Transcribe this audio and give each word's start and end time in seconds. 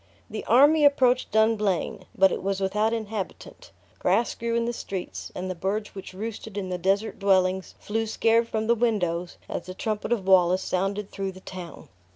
The 0.31 0.43
army 0.45 0.83
approached 0.83 1.31
Dumblane; 1.31 2.05
but 2.17 2.31
it 2.31 2.41
was 2.41 2.59
without 2.59 2.91
inhabitant; 2.91 3.69
grass 3.99 4.33
grew 4.33 4.55
in 4.55 4.65
the 4.65 4.73
streets; 4.73 5.31
and 5.35 5.47
the 5.47 5.53
birds 5.53 5.93
which 5.93 6.15
roosted 6.15 6.57
in 6.57 6.69
the 6.69 6.79
desert 6.79 7.19
dwellings 7.19 7.75
flew 7.79 8.07
scared 8.07 8.47
from 8.47 8.65
the 8.65 8.73
windows 8.73 9.37
as 9.47 9.67
the 9.67 9.75
trumpet 9.75 10.11
of 10.11 10.25
Wallace 10.25 10.63
sounded 10.63 11.11
through 11.11 11.33
the 11.33 11.39
town. 11.39 11.87